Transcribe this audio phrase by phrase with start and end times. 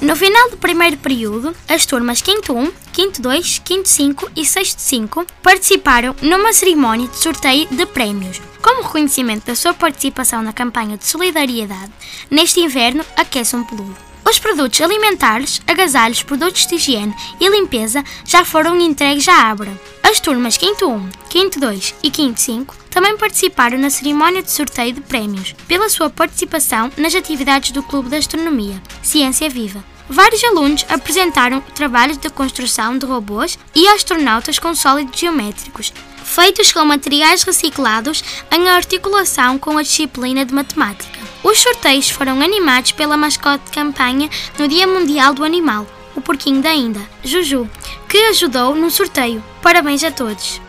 [0.00, 4.76] No final do primeiro período, as turmas 5 1, 5 2, 5 5 e 6
[4.78, 10.96] 5 participaram numa cerimónia de sorteio de prémios, como reconhecimento da sua participação na campanha
[10.96, 11.90] de solidariedade.
[12.30, 13.96] Neste inverno, aquece um peludo.
[14.24, 19.72] Os produtos alimentares, agasalhos, produtos de higiene e limpeza já foram entregues à Abra.
[20.00, 24.92] As turmas 5 1, 5 2 e 5 5 também participaram na cerimónia de sorteio
[24.92, 29.84] de prémios, pela sua participação nas atividades do Clube de Astronomia, Ciência Viva.
[30.08, 35.92] Vários alunos apresentaram trabalhos de construção de robôs e astronautas com sólidos geométricos,
[36.24, 41.18] feitos com materiais reciclados em articulação com a disciplina de matemática.
[41.42, 45.86] Os sorteios foram animados pela mascote de campanha no Dia Mundial do Animal,
[46.16, 47.68] o porquinho da Inda, Juju,
[48.08, 49.44] que ajudou no sorteio.
[49.62, 50.67] Parabéns a todos!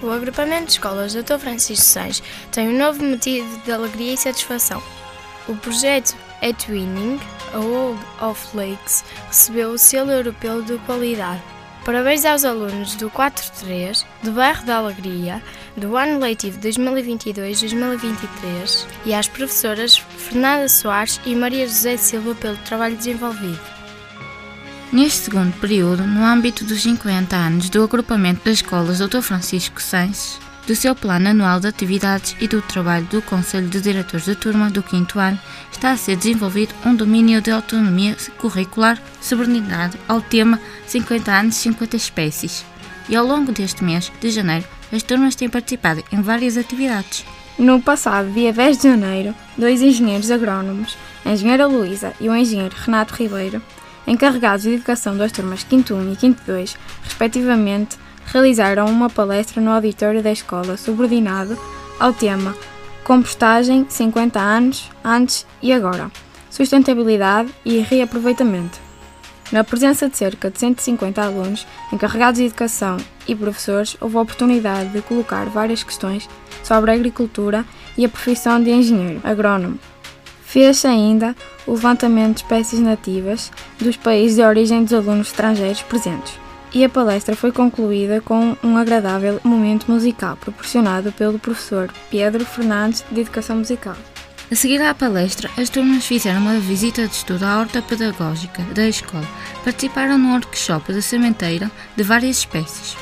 [0.00, 1.38] O agrupamento de escolas Dr.
[1.38, 4.80] Francisco Sais tem um novo motivo de alegria e satisfação.
[5.48, 7.18] O projeto Etwinning,
[7.52, 11.42] a World of Lakes, recebeu o selo europeu de qualidade.
[11.84, 15.42] Parabéns aos alunos do 4-3, do Bairro da Alegria,
[15.76, 22.96] do ano letivo 2022-2023 e às professoras Fernanda Soares e Maria José Silva pelo trabalho
[22.96, 23.77] desenvolvido.
[24.90, 29.20] Neste segundo período, no âmbito dos 50 anos do agrupamento das escolas Dr.
[29.20, 34.24] Francisco Sainz, do seu plano anual de atividades e do trabalho do Conselho de Diretores
[34.24, 35.38] da Turma do 5 ano,
[35.70, 41.94] está a ser desenvolvido um domínio de autonomia curricular subordinado ao tema 50 anos, 50
[41.94, 42.64] espécies.
[43.10, 47.26] E ao longo deste mês de janeiro, as turmas têm participado em várias atividades.
[47.58, 50.96] No passado dia 10 de janeiro, dois engenheiros agrónomos,
[51.26, 53.60] a engenheira Luísa e o engenheiro Renato Ribeiro,
[54.08, 57.96] encarregados de educação das turmas 5 1 e 5 2, respectivamente,
[58.26, 61.58] realizaram uma palestra no auditório da escola subordinado
[62.00, 62.54] ao tema
[63.04, 66.10] Compostagem 50 anos, antes e agora,
[66.50, 68.78] sustentabilidade e reaproveitamento.
[69.50, 74.90] Na presença de cerca de 150 alunos, encarregados de educação e professores, houve a oportunidade
[74.90, 76.28] de colocar várias questões
[76.62, 77.64] sobre a agricultura
[77.96, 79.78] e a profissão de engenheiro agrónomo.
[80.48, 81.36] Fez-se ainda
[81.66, 86.32] o levantamento de espécies nativas dos países de origem dos alunos estrangeiros presentes.
[86.72, 93.04] E a palestra foi concluída com um agradável momento musical proporcionado pelo professor Pedro Fernandes
[93.12, 93.96] de Educação Musical.
[94.50, 98.88] A seguir à palestra, as turmas fizeram uma visita de estudo à horta pedagógica da
[98.88, 99.28] escola.
[99.62, 102.96] Participaram num workshop de sementeira de várias espécies.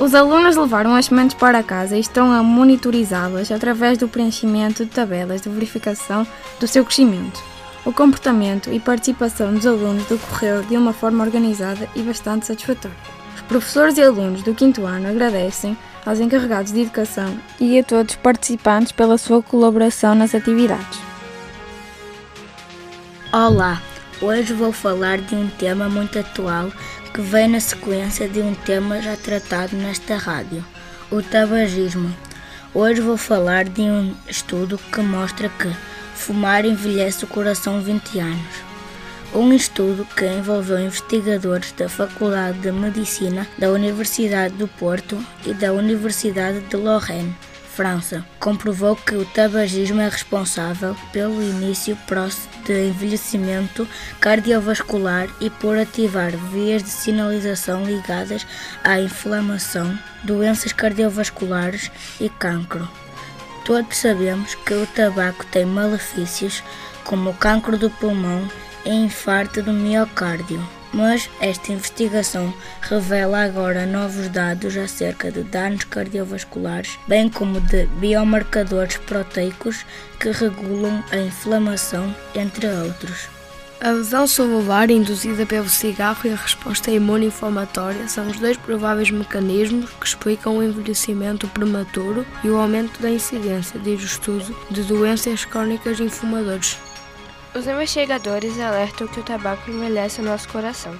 [0.00, 4.90] Os alunos levaram as sementes para casa e estão a monitorizá-las através do preenchimento de
[4.90, 6.26] tabelas de verificação
[6.58, 7.38] do seu crescimento.
[7.84, 12.96] O comportamento e participação dos alunos decorreu de uma forma organizada e bastante satisfatória.
[13.36, 18.14] Os professores e alunos do quinto ano agradecem aos encarregados de educação e a todos
[18.14, 20.98] os participantes pela sua colaboração nas atividades.
[23.30, 23.82] Olá,
[24.22, 26.70] hoje vou falar de um tema muito atual
[27.12, 30.64] que vem na sequência de um tema já tratado nesta rádio,
[31.10, 32.14] o tabagismo.
[32.72, 35.74] Hoje vou falar de um estudo que mostra que
[36.14, 38.70] fumar envelhece o coração 20 anos.
[39.34, 45.72] Um estudo que envolveu investigadores da Faculdade de Medicina da Universidade do Porto e da
[45.72, 47.34] Universidade de Lorraine,
[47.74, 53.88] França, comprovou que o tabagismo é responsável pelo início próximo de envelhecimento
[54.20, 58.46] cardiovascular e por ativar vias de sinalização ligadas
[58.82, 61.90] à inflamação, doenças cardiovasculares
[62.20, 62.88] e cancro.
[63.64, 66.62] Todos sabemos que o tabaco tem malefícios
[67.04, 68.48] como o cancro do pulmão
[68.84, 70.60] e infarto do miocárdio.
[70.92, 72.52] Mas esta investigação
[72.82, 79.84] revela agora novos dados acerca de danos cardiovasculares, bem como de biomarcadores proteicos
[80.18, 83.28] que regulam a inflamação, entre outros.
[83.82, 89.88] A lesão celular induzida pelo cigarro e a resposta imunoinflamatória são os dois prováveis mecanismos
[89.98, 95.46] que explicam o envelhecimento prematuro e o aumento da incidência, diz o estudo, de doenças
[95.46, 96.76] crónicas em fumadores.
[97.52, 100.96] Os investigadores alertam que o tabaco envelhece o nosso coração.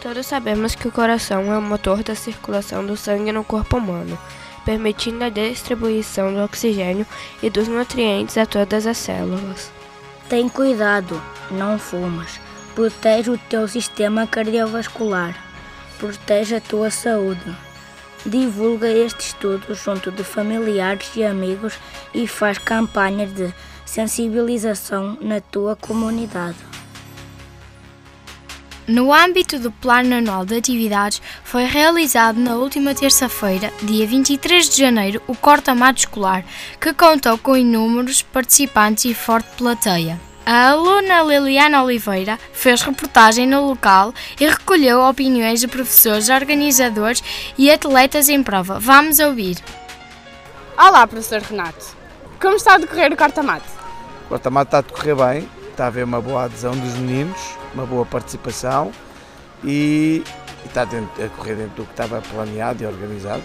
[0.00, 4.18] Todos sabemos que o coração é o motor da circulação do sangue no corpo humano.
[4.64, 7.04] permitindo a distribuição do oxigênio
[7.42, 9.72] e dos nutrientes a todas as células.
[10.28, 11.20] Tem cuidado,
[11.50, 12.40] não fumas.
[12.74, 15.36] Protege o teu sistema cardiovascular.
[15.98, 17.56] Protege a tua saúde.
[18.24, 21.74] Divulga este estudo junto de familiares e amigos
[22.14, 23.52] e faz campanhas de
[23.92, 26.56] sensibilização na tua comunidade.
[28.88, 34.78] No âmbito do Plano Anual de Atividades, foi realizado na última terça-feira, dia 23 de
[34.78, 36.42] janeiro, o corta-mato escolar,
[36.80, 40.18] que contou com inúmeros participantes e forte plateia.
[40.46, 47.22] A aluna Liliana Oliveira fez reportagem no local e recolheu opiniões de professores, organizadores
[47.58, 48.80] e atletas em prova.
[48.80, 49.58] Vamos ouvir.
[50.78, 51.94] Olá, professor Renato.
[52.40, 53.81] Como está a decorrer o corta-mato?
[54.26, 57.38] O corta-mato está a decorrer bem, está a haver uma boa adesão dos meninos,
[57.74, 58.92] uma boa participação
[59.64, 60.22] e,
[60.64, 63.42] e está dentro, a correr dentro do que estava planeado e organizado.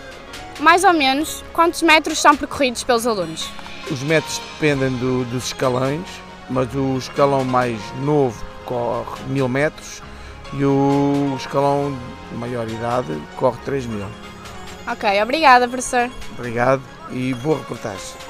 [0.60, 3.50] Mais ou menos, quantos metros são percorridos pelos alunos?
[3.92, 6.06] Os metros dependem do, dos escalões,
[6.50, 10.02] mas o escalão mais novo corre mil metros
[10.54, 11.98] e o escalão
[12.32, 14.08] de maior idade corre 3 mil.
[14.88, 16.10] Ok, obrigada, professor.
[16.38, 16.82] Obrigado
[17.12, 18.27] e boa reportagem.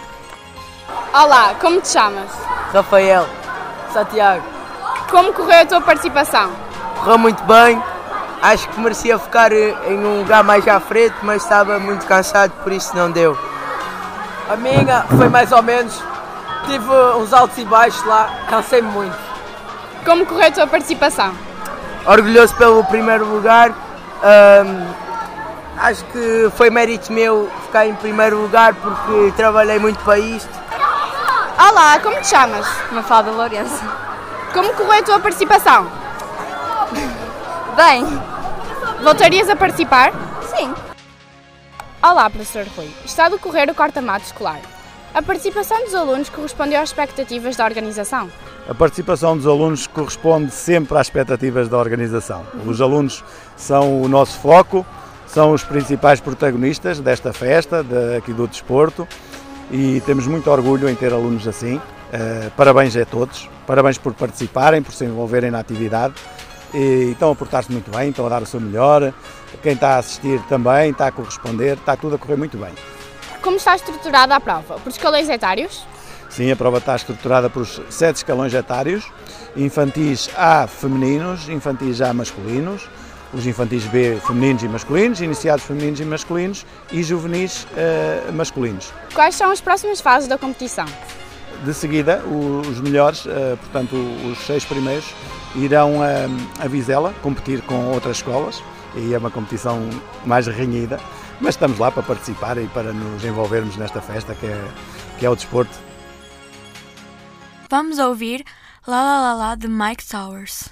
[1.13, 2.29] Olá, como te chamas?
[2.73, 3.25] Rafael,
[3.91, 4.43] Santiago.
[5.09, 6.51] Como correu a tua participação?
[6.99, 7.81] Correu muito bem.
[8.41, 12.71] Acho que merecia ficar em um lugar mais à frente, mas estava muito cansado, por
[12.71, 13.37] isso não deu.
[14.49, 16.01] A minha foi mais ou menos.
[16.65, 19.17] Tive uns altos e baixos lá, cansei-me muito.
[20.05, 21.33] Como correu a tua participação?
[22.05, 23.73] Orgulhoso pelo primeiro lugar.
[25.77, 30.66] Acho que foi mérito meu ficar em primeiro lugar porque trabalhei muito para isto.
[31.59, 32.67] Olá, como te chamas?
[32.91, 33.83] Mafalda Lourenço.
[34.53, 35.91] Como correu a tua participação?
[37.75, 38.05] Bem.
[39.03, 40.13] Voltarias a participar?
[40.55, 40.71] Sim.
[42.01, 42.87] Olá, professor Rui.
[43.03, 44.59] Está a decorrer o corta-mato escolar.
[45.15, 48.29] A participação dos alunos correspondeu às expectativas da organização?
[48.69, 52.45] A participação dos alunos corresponde sempre às expectativas da organização.
[52.67, 53.23] Os alunos
[53.55, 54.85] são o nosso foco,
[55.25, 57.83] são os principais protagonistas desta festa,
[58.15, 59.07] aqui do desporto,
[59.71, 61.77] e temos muito orgulho em ter alunos assim.
[61.77, 66.13] Uh, parabéns a todos, parabéns por participarem, por se envolverem na atividade
[66.73, 69.13] e estão a portar-se muito bem, estão a dar o seu melhor.
[69.61, 72.73] Quem está a assistir também está a corresponder, está tudo a correr muito bem.
[73.41, 74.79] Como está estruturada a prova?
[74.79, 75.85] Por escalões etários?
[76.29, 79.05] Sim, a prova está estruturada por sete escalões etários,
[79.55, 82.87] infantis A femininos, infantis A masculinos,
[83.33, 88.93] os infantis B femininos e masculinos, iniciados femininos e masculinos e juvenis uh, masculinos.
[89.13, 90.85] Quais são as próximas fases da competição?
[91.63, 93.95] De seguida, os melhores, uh, portanto
[94.29, 95.13] os seis primeiros,
[95.55, 98.61] irão a, a Vizela competir com outras escolas
[98.95, 99.79] e é uma competição
[100.25, 100.99] mais renhida,
[101.39, 104.67] mas estamos lá para participar e para nos envolvermos nesta festa que é,
[105.19, 105.73] que é o desporto.
[107.69, 108.45] Vamos ouvir
[108.87, 110.71] La La La La de Mike Towers.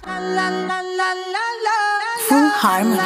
[2.28, 2.96] Full Harmony.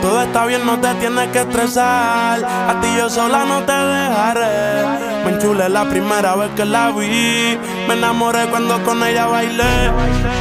[0.00, 2.42] Todo está bien, no te tienes que estresar.
[2.42, 5.07] A ti yo sola no te dejaré.
[5.24, 7.58] Me enchulé la primera vez que la vi.
[7.86, 9.90] Me enamoré cuando con ella bailé.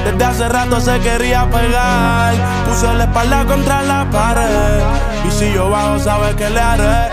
[0.06, 2.34] Desde hace rato se quería pegar.
[2.66, 4.82] Puse la espalda contra la pared.
[5.28, 7.10] Y si yo bajo, sabes que le haré.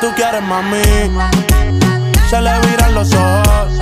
[0.00, 0.82] Tú quieres mami.
[2.30, 3.72] Se le viran los ojos.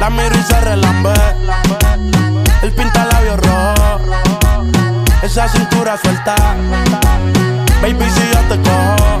[0.00, 1.14] La miro y se relambe.
[2.62, 3.86] El pinta labios rojo
[5.26, 6.34] esa cintura suelta.
[7.82, 9.20] Baby, si yo te cojo,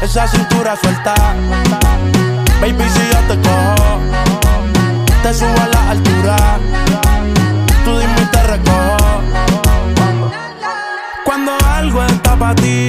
[0.00, 1.14] Esa cintura suelta.
[2.60, 3.98] Baby, si yo te cojo,
[5.22, 6.36] te subo a la altura.
[7.84, 9.22] Tú dime y te recojo.
[11.24, 12.88] Cuando algo está para ti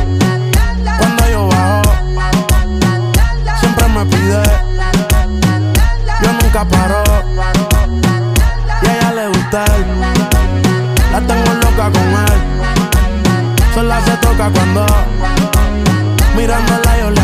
[6.23, 7.03] Yo nunca paro.
[8.81, 9.85] Y a ella le gusta él.
[11.11, 12.41] La tengo loca con él.
[13.75, 14.85] Sola se toca cuando
[16.35, 17.20] mirándola yo le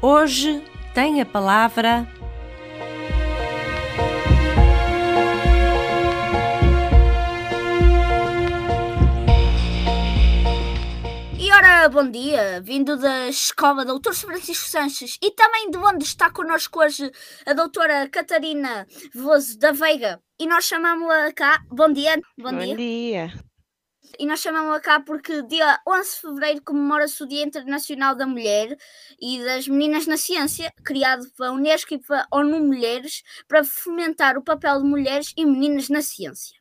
[0.00, 0.62] Hoje
[0.94, 2.06] tem a palavra.
[11.36, 16.30] E ora, bom dia, vindo da Escola Doutor Francisco Sanches e também de onde está
[16.30, 17.10] connosco hoje
[17.44, 20.20] a doutora Catarina Veloso da Veiga.
[20.38, 21.60] E nós chamamos-la cá.
[21.68, 22.20] Bom dia.
[22.38, 22.76] Bom, bom dia.
[22.76, 23.47] dia.
[24.18, 28.76] E nós chamamos-la cá porque dia 11 de fevereiro comemora-se o Dia Internacional da Mulher
[29.20, 34.42] e das Meninas na Ciência, criado pela Unesco e pela ONU Mulheres para fomentar o
[34.42, 36.58] papel de mulheres e meninas na ciência.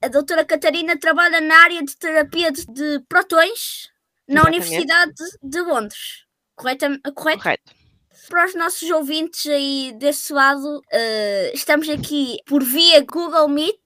[0.00, 3.90] A doutora Catarina trabalha na área de terapia de, de protões
[4.26, 4.56] na Exatamente.
[4.56, 6.24] Universidade de Londres.
[6.54, 6.86] Correto?
[7.14, 7.42] Correto?
[7.42, 7.72] Correto.
[8.30, 13.78] Para os nossos ouvintes aí desse lado, uh, estamos aqui por via Google Meet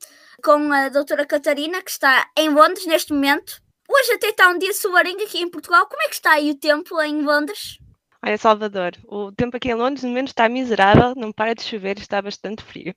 [0.42, 3.62] com a doutora Catarina, que está em Londres neste momento.
[3.88, 5.86] Hoje até está um dia solarinho aqui em Portugal.
[5.86, 7.78] Como é que está aí o tempo em Londres?
[8.24, 11.98] Olha, Salvador, o tempo aqui em Londres no momento está miserável, não para de chover,
[11.98, 12.94] está bastante frio.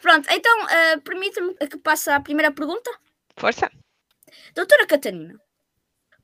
[0.00, 2.90] Pronto, então uh, permita-me que passe à primeira pergunta.
[3.36, 3.70] Força.
[4.54, 5.40] Doutora Catarina,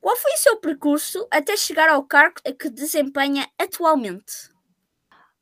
[0.01, 4.49] qual foi o seu percurso até chegar ao cargo que desempenha atualmente?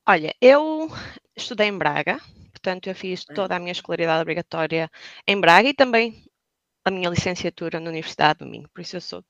[0.07, 0.89] Olha, eu
[1.35, 2.19] estudei em Braga,
[2.57, 4.89] portanto eu fiz toda a minha escolaridade obrigatória
[5.27, 6.23] em Braga e também
[6.85, 9.23] a minha licenciatura na Universidade do Minho, por isso eu sou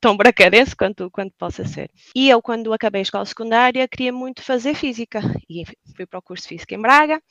[0.00, 1.90] tão bracarense quanto, quanto possa ser.
[2.14, 6.22] E eu, quando acabei a escola secundária, queria muito fazer física e fui para o
[6.22, 7.22] curso de física em Braga,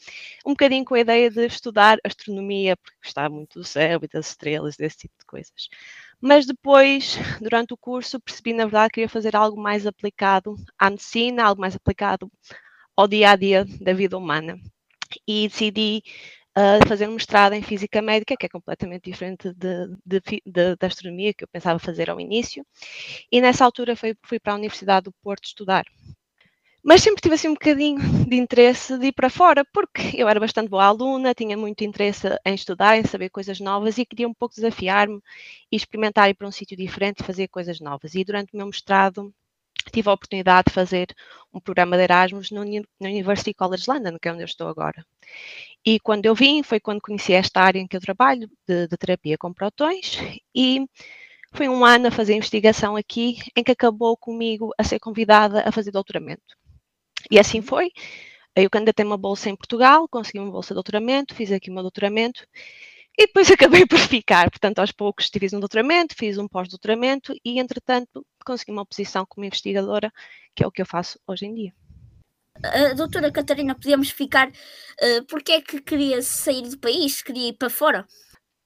[0.46, 4.30] um bocadinho com a ideia de estudar astronomia, porque gostava muito do céu e das
[4.30, 5.68] estrelas, desse tipo de coisas.
[6.22, 10.90] Mas depois, durante o curso, percebi, na verdade, que queria fazer algo mais aplicado à
[10.90, 12.32] medicina, algo mais aplicado
[12.96, 14.58] ao dia a dia da vida humana
[15.28, 16.04] e decidi
[16.58, 21.48] uh, fazer um mestrado em Física Médica, que é completamente diferente da astronomia que eu
[21.48, 22.66] pensava fazer ao início.
[23.32, 25.86] E nessa altura fui, fui para a Universidade do Porto estudar.
[26.84, 30.40] Mas sempre tive assim um bocadinho de interesse de ir para fora, porque eu era
[30.40, 34.34] bastante boa aluna, tinha muito interesse em estudar, em saber coisas novas e queria um
[34.34, 35.20] pouco desafiar-me
[35.70, 38.16] e experimentar ir para um sítio diferente e fazer coisas novas.
[38.16, 39.34] E durante o meu mestrado
[39.92, 41.08] tive a oportunidade de fazer
[41.54, 45.06] um programa de Erasmus no, no University College London, que é onde eu estou agora.
[45.86, 48.98] E quando eu vim, foi quando conheci esta área em que eu trabalho, de, de
[48.98, 50.18] terapia com protões,
[50.54, 50.86] e
[51.54, 55.72] foi um ano a fazer investigação aqui, em que acabou comigo a ser convidada a
[55.72, 56.56] fazer doutoramento.
[57.32, 57.92] E assim foi.
[58.56, 61.84] Eu candidatei uma bolsa em Portugal, consegui uma bolsa de doutoramento, fiz aqui o meu
[61.84, 62.46] doutoramento,
[63.18, 67.60] e depois acabei por ficar, portanto, aos poucos fiz um doutoramento, fiz um pós-doutoramento e,
[67.60, 70.12] entretanto, consegui uma posição como investigadora,
[70.56, 71.74] que é o que eu faço hoje em dia.
[72.58, 74.48] Uh, doutora Catarina, podíamos ficar.
[74.50, 77.22] Uh, Porquê é que queria sair do país?
[77.22, 78.08] Queria ir para fora?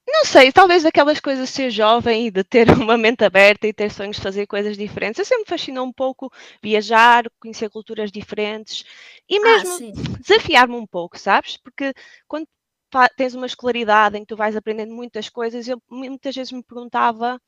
[0.08, 3.74] Não sei, talvez aquelas coisas de ser jovem e de ter uma mente aberta e
[3.74, 5.20] ter sonhos de fazer coisas diferentes.
[5.20, 6.32] Eu sempre me fascinou um pouco
[6.62, 8.84] viajar, conhecer culturas diferentes
[9.30, 11.58] e ah, mesmo ah, desafiar-me um pouco, sabes?
[11.58, 11.94] Porque
[12.28, 12.48] quando
[13.16, 17.40] tens uma escolaridade em que tu vais aprendendo muitas coisas, eu muitas vezes me perguntava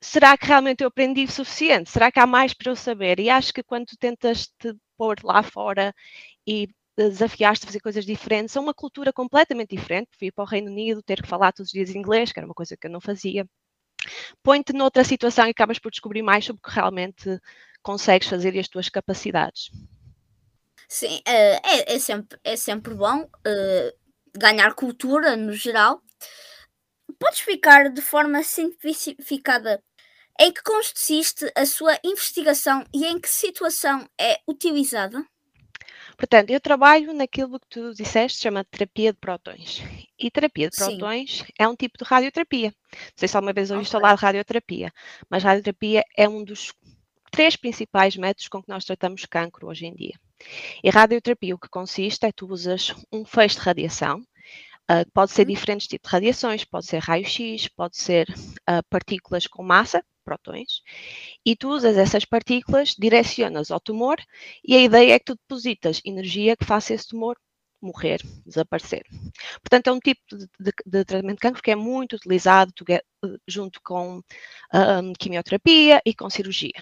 [0.00, 1.90] será que realmente eu aprendi o suficiente?
[1.90, 3.18] Será que há mais para eu saber?
[3.20, 5.94] E acho que quando tu tentas te pôr lá fora
[6.46, 10.10] e desafiaste a fazer coisas diferentes, é uma cultura completamente diferente.
[10.18, 12.54] Fui para o Reino Unido, ter que falar todos os dias inglês, que era uma
[12.54, 13.46] coisa que eu não fazia.
[14.42, 17.40] põe-te noutra situação e acabas por descobrir mais sobre o que realmente
[17.82, 19.70] consegues fazer e as tuas capacidades.
[20.88, 24.05] Sim, é, é, sempre, é sempre bom uh,
[24.38, 26.00] ganhar cultura no geral.
[27.18, 29.82] Podes explicar de forma simplificada
[30.38, 35.24] em que consiste a sua investigação e em que situação é utilizada?
[36.16, 39.82] Portanto, eu trabalho naquilo que tu disseste, chama terapia de protões.
[40.18, 41.44] E terapia de protões Sim.
[41.58, 42.74] é um tipo de radioterapia.
[42.90, 44.00] Não sei se alguma vez ouviste okay.
[44.00, 44.92] falar de radioterapia,
[45.28, 46.72] mas radioterapia é um dos
[47.30, 50.14] três principais métodos com que nós tratamos cancro hoje em dia.
[50.82, 54.22] E radioterapia, o que consiste é tu usas um feixe de radiação,
[54.88, 55.52] Uh, pode ser uhum.
[55.52, 60.80] diferentes tipos de radiações, pode ser raio-x, pode ser uh, partículas com massa, protões,
[61.44, 64.16] e tu usas essas partículas, direcionas ao tumor,
[64.64, 67.36] e a ideia é que tu depositas energia que faça esse tumor
[67.80, 69.04] morrer, desaparecer.
[69.62, 72.72] Portanto, é um tipo de, de, de tratamento de cancro que é muito utilizado
[73.46, 74.22] junto com
[74.72, 76.72] um, quimioterapia e com cirurgia.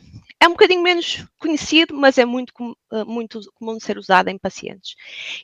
[0.41, 2.53] É um bocadinho menos conhecido, mas é muito,
[2.93, 4.95] uh, muito comum de ser usado em pacientes.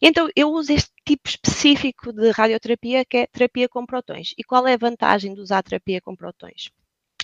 [0.00, 4.34] Então, eu uso este tipo específico de radioterapia, que é terapia com protões.
[4.36, 6.70] E qual é a vantagem de usar terapia com protões?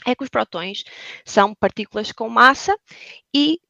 [0.06, 0.85] É que os protões
[1.25, 2.78] são partículas com massa
[3.35, 3.61] e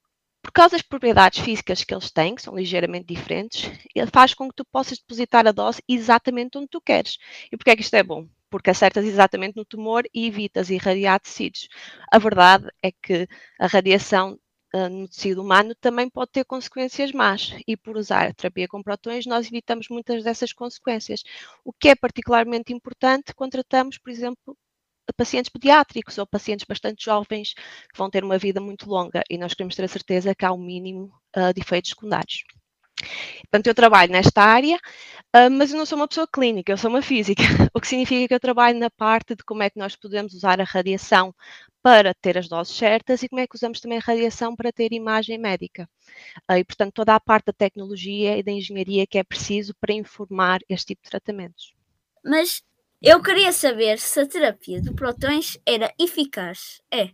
[0.47, 4.49] por causa das propriedades físicas que eles têm, que são ligeiramente diferentes, ele faz com
[4.49, 7.19] que tu possas depositar a dose exatamente onde tu queres.
[7.51, 8.29] E porquê é que isto é bom?
[8.49, 11.67] Porque acertas exatamente no tumor e evitas irradiar tecidos.
[12.13, 13.27] A verdade é que
[13.59, 14.39] a radiação
[14.73, 17.53] uh, no tecido humano também pode ter consequências más.
[17.67, 21.25] E por usar a terapia com protões, nós evitamos muitas dessas consequências.
[21.65, 24.57] O que é particularmente importante quando tratamos, por exemplo,
[25.15, 29.55] pacientes pediátricos ou pacientes bastante jovens que vão ter uma vida muito longa e nós
[29.55, 32.45] queremos ter a certeza que há um mínimo uh, de efeitos secundários.
[33.43, 36.91] Portanto, eu trabalho nesta área, uh, mas eu não sou uma pessoa clínica, eu sou
[36.91, 37.43] uma física,
[37.75, 40.61] o que significa que eu trabalho na parte de como é que nós podemos usar
[40.61, 41.35] a radiação
[41.83, 44.93] para ter as doses certas e como é que usamos também a radiação para ter
[44.93, 45.89] imagem médica.
[46.51, 49.95] Uh, e, portanto, toda a parte da tecnologia e da engenharia que é preciso para
[49.95, 51.75] informar este tipo de tratamentos.
[52.25, 52.63] Mas
[53.03, 56.81] eu queria saber se a terapia de protões era eficaz.
[56.93, 57.11] É.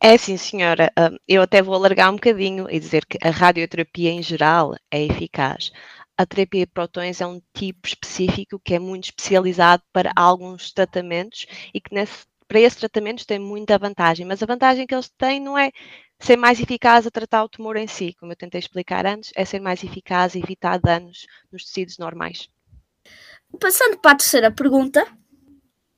[0.00, 0.92] É sim, senhora.
[1.28, 5.70] Eu até vou alargar um bocadinho e dizer que a radioterapia em geral é eficaz.
[6.18, 11.46] A terapia de protões é um tipo específico que é muito especializado para alguns tratamentos
[11.72, 14.26] e que nesse, para esses tratamentos tem muita vantagem.
[14.26, 15.70] Mas a vantagem que eles têm não é
[16.20, 19.44] ser mais eficaz a tratar o tumor em si, como eu tentei explicar antes, é
[19.44, 22.48] ser mais eficaz a evitar danos nos tecidos normais.
[23.60, 25.06] Passando para a terceira pergunta,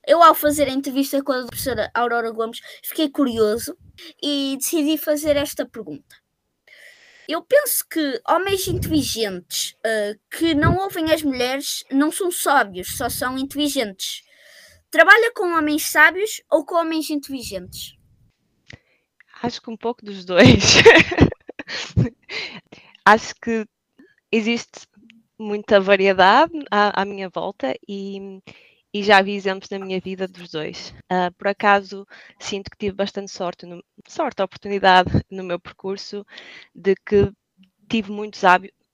[0.06, 3.76] eu ao fazer a entrevista com a professora Aurora Gomes fiquei curioso
[4.22, 6.16] e decidi fazer esta pergunta.
[7.26, 13.08] Eu penso que homens inteligentes uh, que não ouvem as mulheres não são sábios, só
[13.08, 14.22] são inteligentes.
[14.90, 17.96] Trabalha com homens sábios ou com homens inteligentes?
[19.42, 20.60] Acho que um pouco dos dois.
[23.06, 23.66] Acho que
[24.30, 24.86] existe
[25.38, 28.40] muita variedade à, à minha volta e,
[28.92, 30.94] e, já vi exemplos na minha vida dos dois.
[31.12, 32.06] Uh, por acaso,
[32.38, 36.24] sinto que tive bastante sorte, no, sorte, oportunidade no meu percurso
[36.74, 37.32] de que
[37.88, 38.42] tive muitos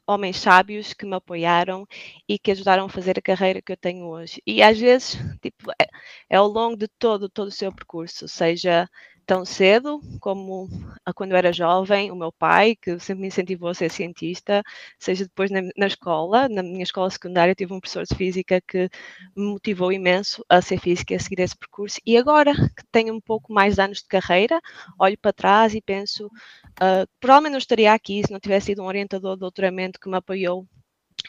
[0.07, 1.87] homens sábios que me apoiaram
[2.29, 4.42] e que ajudaram a fazer a carreira que eu tenho hoje.
[4.46, 5.87] E às vezes, tipo, é,
[6.31, 8.88] é ao longo de todo, todo o seu percurso, seja
[9.26, 10.68] tão cedo como
[11.14, 14.62] quando era jovem, o meu pai, que sempre me incentivou a ser cientista,
[14.98, 18.88] seja depois na, na, escola, na minha escola secundária, tive um professor de física que
[19.37, 22.00] me motivou imenso a ser física e a seguir esse percurso.
[22.04, 24.61] E agora que tenho um pouco mais de anos de carreira,
[24.98, 28.87] olho para trás e penso, uh, provavelmente não estaria aqui se não tivesse sido um
[28.87, 30.66] orientador de doutoramento que me apoiou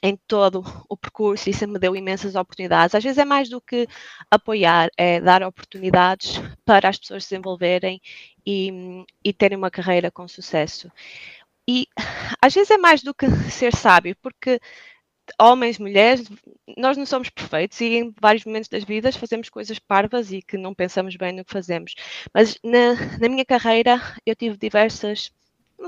[0.03, 2.95] em todo o percurso e isso me deu imensas oportunidades.
[2.95, 3.87] Às vezes é mais do que
[4.29, 6.33] apoiar, é dar oportunidades
[6.65, 8.01] para as pessoas se desenvolverem
[8.45, 10.91] e, e terem uma carreira com sucesso.
[11.67, 11.87] E
[12.41, 14.59] às vezes é mais do que ser sábio, porque
[15.39, 16.27] homens, mulheres,
[16.77, 20.57] nós não somos perfeitos e em vários momentos das vidas fazemos coisas parvas e que
[20.57, 21.93] não pensamos bem no que fazemos.
[22.33, 25.31] Mas na, na minha carreira eu tive diversas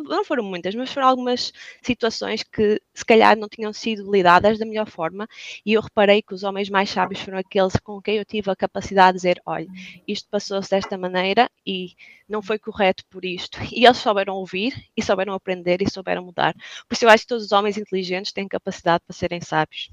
[0.02, 1.52] não foram muitas, mas foram algumas
[1.82, 5.28] situações que se calhar não tinham sido lidadas da melhor forma
[5.66, 8.56] e eu reparei que os homens mais sábios foram aqueles com quem eu tive a
[8.56, 9.68] capacidade de dizer, olha,
[10.08, 11.94] isto passou-se desta maneira e
[12.28, 13.58] não foi correto por isto.
[13.72, 16.54] E eles souberam ouvir e souberam aprender e souberam mudar.
[16.88, 19.90] Por isso eu acho que todos os homens inteligentes têm capacidade para serem sábios.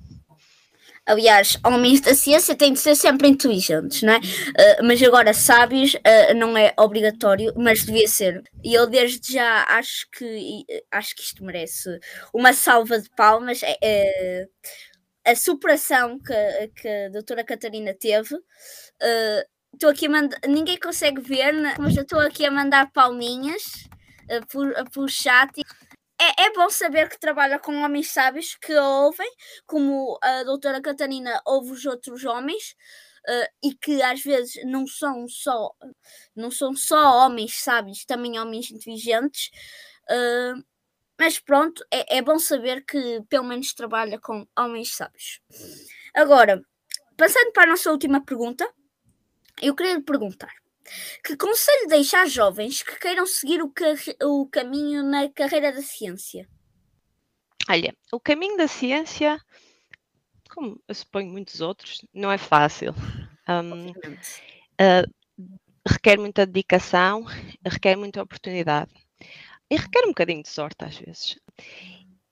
[1.06, 4.18] Aliás, homens da ciência têm de ser sempre inteligentes, não é?
[4.18, 8.42] Uh, mas agora, sábios uh, não é obrigatório, mas devia ser.
[8.62, 11.98] E eu desde já acho que acho que isto merece
[12.32, 13.60] uma salva de palmas.
[13.82, 14.46] É,
[15.26, 20.38] a superação que, que a doutora Catarina teve uh, estou aqui a mandar.
[20.46, 21.74] Ninguém consegue ver, né?
[21.78, 23.62] mas eu estou aqui a mandar palminhas
[24.24, 25.50] uh, por, uh, por chat.
[26.20, 29.30] É, é, bom saber que trabalha com homens sábios que ouvem,
[29.66, 32.76] como a doutora Catarina ouve os outros homens.
[33.28, 35.74] Uh, e que às vezes não são só
[36.34, 39.50] não são só homens sábios, também homens inteligentes.
[40.10, 40.64] Uh,
[41.18, 45.40] mas pronto, é, é bom saber que pelo menos trabalha com homens sábios.
[46.14, 46.62] Agora,
[47.14, 48.66] passando para a nossa última pergunta,
[49.60, 50.52] eu queria perguntar:
[51.24, 53.72] que conselho deixa às jovens que queiram seguir o,
[54.24, 56.48] o caminho na carreira da ciência?
[57.68, 59.40] Olha, o caminho da ciência,
[60.50, 62.94] como eu suponho muitos outros, não é fácil.
[63.48, 65.46] Um, uh,
[65.86, 67.24] requer muita dedicação,
[67.64, 68.92] requer muita oportunidade
[69.70, 71.38] e requer um bocadinho de sorte às vezes.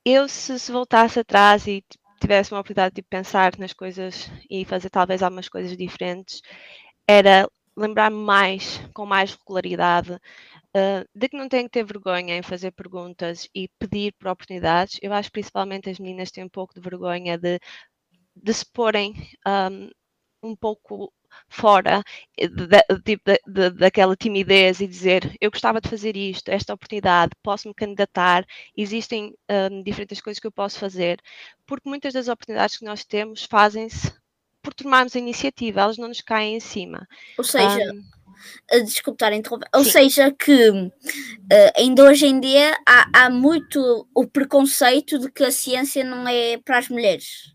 [0.04, 1.84] Eu, se, se voltasse atrás e
[2.20, 6.42] tivesse uma oportunidade de pensar nas coisas e fazer talvez algumas coisas diferentes,
[7.06, 12.42] era lembrar-me mais, com mais regularidade, uh, de que não tenho que ter vergonha em
[12.42, 14.98] fazer perguntas e pedir por oportunidades.
[15.02, 17.60] Eu acho que principalmente as meninas têm um pouco de vergonha de,
[18.36, 19.14] de se porem
[19.46, 19.90] um,
[20.50, 21.12] um pouco
[21.48, 22.02] fora
[22.68, 27.68] da, tipo, da, daquela timidez e dizer eu gostava de fazer isto, esta oportunidade, posso
[27.68, 31.20] me candidatar, existem um, diferentes coisas que eu posso fazer,
[31.66, 34.12] porque muitas das oportunidades que nós temos fazem-se
[34.68, 37.08] por tomarmos a iniciativa, elas não nos caem em cima.
[37.38, 40.90] Ou seja, um, desculpe estar a interromper, ou seja, que uh,
[41.74, 46.58] ainda hoje em dia há, há muito o preconceito de que a ciência não é
[46.58, 47.54] para as mulheres.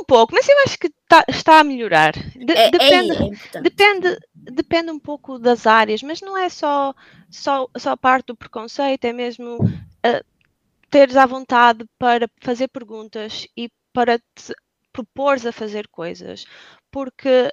[0.00, 2.12] Um pouco, mas eu acho que tá, está a melhorar.
[2.12, 6.94] De, é, é depende, é depende, depende um pouco das áreas, mas não é só,
[7.30, 10.24] só, só parte do preconceito, é mesmo uh,
[10.90, 14.54] teres à vontade para fazer perguntas e para te
[15.04, 16.44] propores a fazer coisas,
[16.90, 17.52] porque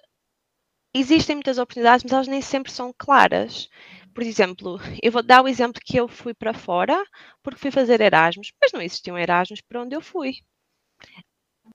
[0.93, 3.69] existem muitas oportunidades, mas elas nem sempre são claras.
[4.13, 7.03] Por exemplo, eu vou dar o exemplo que eu fui para fora
[7.43, 10.35] porque fui fazer Erasmus, mas não existiam Erasmus para onde eu fui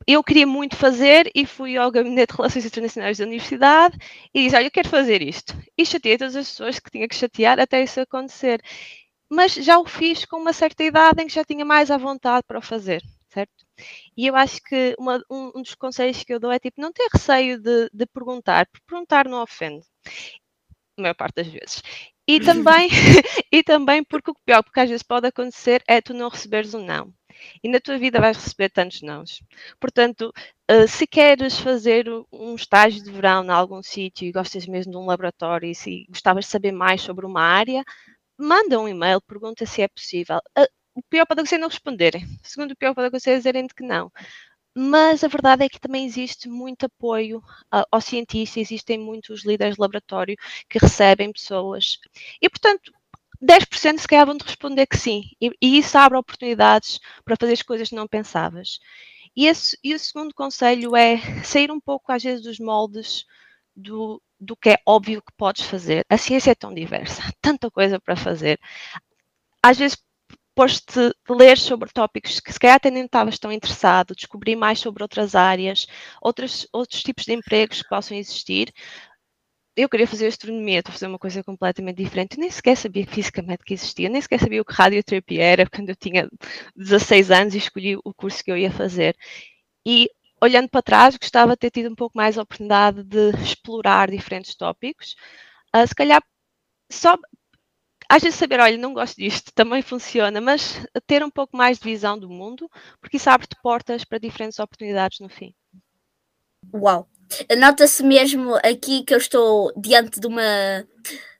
[0.06, 3.98] eu queria muito fazer e fui ao Gabinete de Relações Internacionais da Universidade
[4.34, 5.54] e disse: Olha, eu quero fazer isto.
[5.76, 8.60] E chateei todas as pessoas que tinha que chatear até isso acontecer.
[9.28, 12.44] Mas já o fiz com uma certa idade em que já tinha mais à vontade
[12.46, 13.66] para o fazer, certo?
[14.16, 16.92] E eu acho que uma, um, um, dos conselhos que eu dou é tipo: não
[16.92, 19.84] ter receio de, de perguntar, porque perguntar não ofende.
[20.98, 21.82] A maior parte das vezes.
[22.28, 22.88] E também,
[23.52, 26.84] e também porque o pior que às vezes pode acontecer é tu não receberes um
[26.84, 27.12] não
[27.62, 29.42] e na tua vida vais receber tantos nãos.
[29.80, 30.32] Portanto,
[30.70, 34.98] uh, se queres fazer um estágio de verão em algum sítio e gostas mesmo de
[34.98, 37.84] um laboratório e se gostavas de saber mais sobre uma área,
[38.38, 40.40] manda um e-mail, pergunta se é possível.
[40.94, 42.24] O pior pode acontecer é não responderem.
[42.24, 44.10] O segundo, pior pode acontecer é dizerem que não.
[44.74, 47.42] Mas a verdade é que também existe muito apoio
[47.74, 50.36] uh, cientistas, existem muitos líderes de laboratório
[50.68, 51.98] que recebem pessoas.
[52.40, 52.92] E, portanto,
[53.42, 57.62] 10% se calhar vão responder que sim, e, e, isso abre oportunidades para fazer as
[57.62, 58.78] coisas que não pensavas.
[59.34, 63.24] E, esse, e o segundo conselho é sair um pouco, às vezes, dos moldes
[63.74, 66.04] do, do que é óbvio que podes fazer.
[66.08, 68.60] A ciência é tão diversa, tanta coisa para fazer.
[69.62, 69.96] Às vezes,
[70.60, 75.02] pôs-te ler sobre tópicos que se calhar até nem estavas tão interessado, descobrir mais sobre
[75.02, 75.86] outras áreas,
[76.20, 78.70] outros, outros tipos de empregos que possam existir,
[79.74, 82.36] eu queria fazer astronomia, estou a fazer uma coisa completamente diferente.
[82.36, 85.88] Eu nem sequer sabia fisicamente que existia, nem sequer sabia o que radioterapia era quando
[85.88, 86.28] eu tinha
[86.76, 89.16] 16 anos e escolhi o curso que eu ia fazer.
[89.86, 90.10] E
[90.42, 94.54] olhando para trás, gostava de ter tido um pouco mais a oportunidade de explorar diferentes
[94.54, 95.16] tópicos.
[95.74, 96.22] Uh, se calhar
[96.92, 97.16] só
[98.10, 101.84] às vezes saber, olha, não gosto disto, também funciona, mas ter um pouco mais de
[101.84, 102.68] visão do mundo,
[103.00, 105.54] porque isso abre-te portas para diferentes oportunidades no fim.
[106.74, 107.08] Uau!
[107.56, 110.84] Nota-se mesmo aqui que eu estou diante de uma,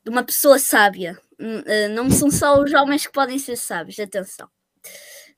[0.04, 1.18] de uma pessoa sábia.
[1.40, 4.48] Hum, eh, não são só os homens que podem ser sábios, atenção.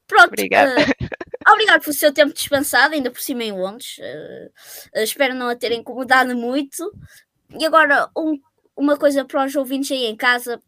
[0.06, 0.26] Pronto.
[0.26, 0.74] Obrigada.
[0.82, 3.96] Uh, obrigado pelo seu tempo dispensado, ainda por cima em Londres.
[3.98, 6.92] Uh, uh, espero não a ter incomodado muito.
[7.58, 8.38] E agora, um,
[8.76, 10.60] uma coisa para os ouvintes aí em casa: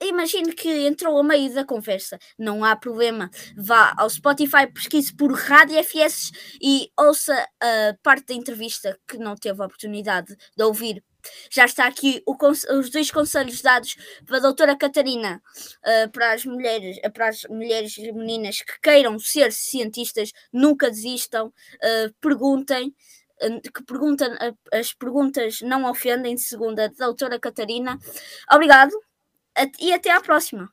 [0.00, 3.30] Imagine que entrou a meio da conversa, não há problema.
[3.56, 9.36] Vá ao Spotify, pesquise por Rádio FS e ouça a parte da entrevista que não
[9.36, 11.02] teve a oportunidade de ouvir.
[11.50, 15.42] Já está aqui os dois conselhos dados pela doutora Catarina
[15.78, 20.90] uh, para as mulheres, uh, para as mulheres e meninas que queiram ser cientistas, nunca
[20.90, 22.94] desistam, uh, perguntem
[23.72, 24.36] que perguntam,
[24.72, 27.96] as perguntas não ofendem, segundo a doutora Catarina.
[28.52, 28.90] Obrigado
[29.80, 30.68] e até à próxima.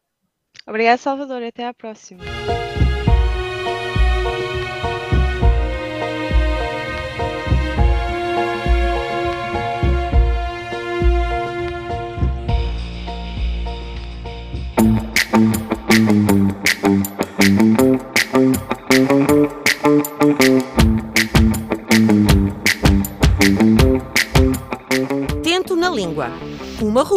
[0.68, 2.24] Obrigada, Salvador, até à próxima.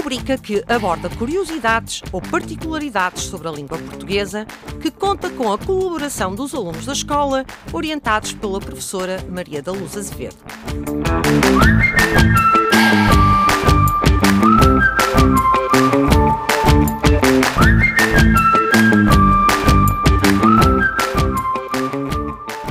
[0.09, 4.47] Rubrica que aborda curiosidades ou particularidades sobre a língua portuguesa,
[4.81, 7.45] que conta com a colaboração dos alunos da escola,
[7.75, 10.37] orientados pela professora Maria da Luz Azevedo.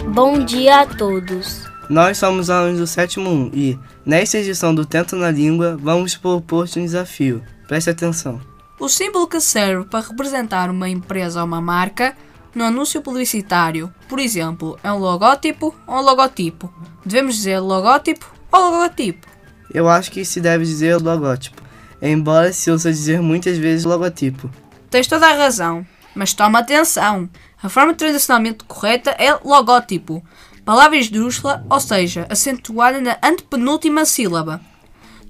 [0.08, 1.68] Bom dia a todos.
[1.88, 6.80] Nós somos alunos do sétimo 1 e, nesta edição do Tento na Língua, vamos propor-te
[6.80, 7.44] um desafio.
[7.68, 8.40] Preste atenção.
[8.80, 12.16] O símbolo que serve para representar uma empresa ou uma marca
[12.56, 16.74] no anúncio publicitário, por exemplo, é um logótipo ou um logotipo.
[17.06, 19.28] Devemos dizer logótipo ou logotipo?
[19.74, 21.62] Eu acho que se deve dizer logótipo,
[22.02, 24.50] embora se ouça dizer muitas vezes logotipo.
[24.90, 27.30] Tens toda a razão, mas toma atenção.
[27.62, 30.24] A forma tradicionalmente correta é logótipo,
[30.68, 34.60] palavra esdrúxula, ou seja, acentuada na antepenúltima sílaba.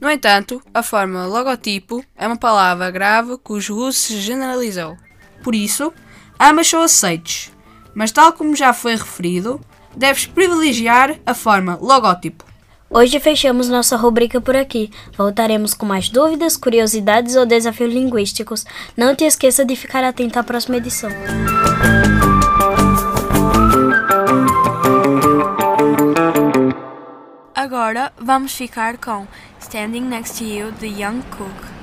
[0.02, 4.98] No entanto, a forma logotipo é uma palavra grave cujo uso se generalizou.
[5.44, 5.94] Por isso,
[6.40, 7.52] ambas são aceites,
[7.94, 9.62] mas tal como já foi referido,
[9.96, 12.44] deves privilegiar a forma logótipo.
[12.90, 14.90] Hoje fechamos nossa rubrica por aqui.
[15.16, 18.66] Voltaremos com mais dúvidas, curiosidades ou desafios linguísticos.
[18.96, 21.12] Não te esqueça de ficar atento à próxima edição.
[27.78, 29.28] Agora vamos ficar com
[29.62, 31.77] Standing Next to You, The Young Cook.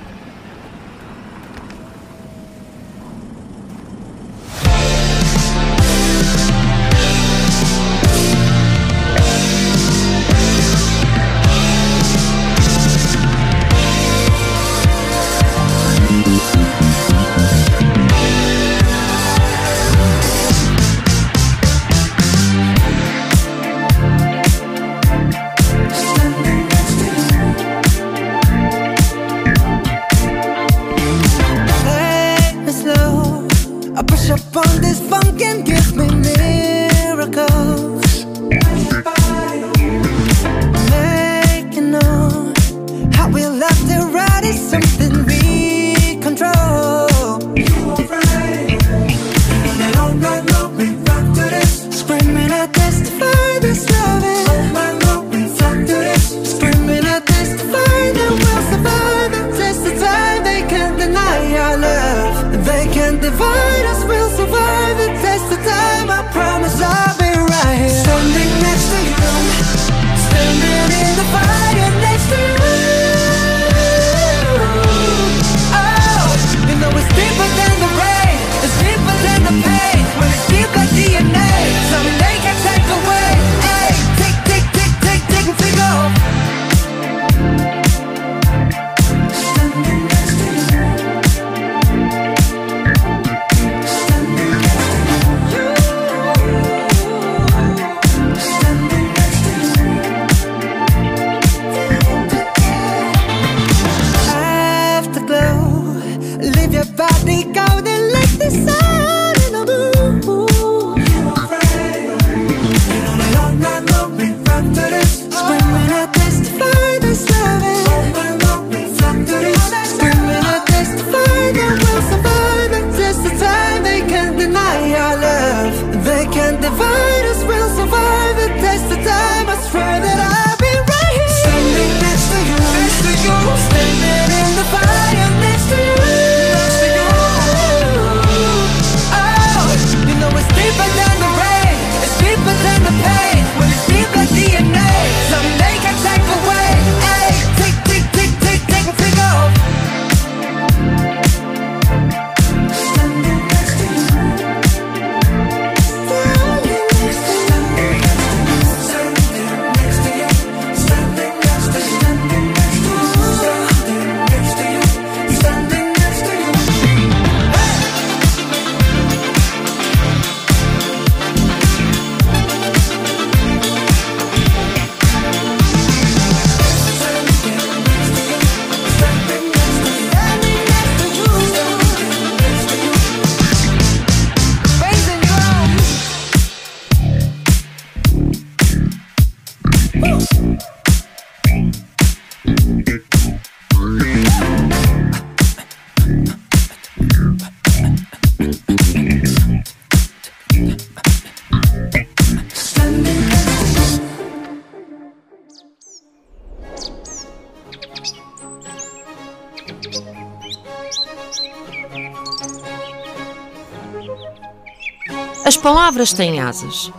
[215.65, 216.91] Palavras têm asas.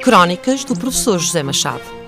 [0.00, 2.01] Crónicas do professor José Machado.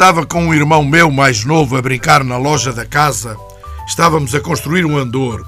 [0.00, 3.36] Estava com um irmão meu mais novo a brincar na loja da casa.
[3.86, 5.46] Estávamos a construir um andor.